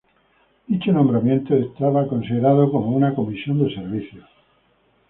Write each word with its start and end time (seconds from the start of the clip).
Dicho 0.65 0.91
nombramiento 0.91 1.53
era 1.53 2.07
considerado 2.07 2.71
como 2.71 2.89
una 2.97 3.13
comisión 3.13 3.63
de 3.63 3.71
servicios. 3.75 4.27